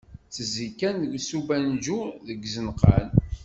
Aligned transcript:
Itezzi 0.27 0.65
kan 0.79 0.97
s 1.25 1.29
ubanju 1.39 1.99
deg 2.27 2.39
izenqan. 2.47 3.07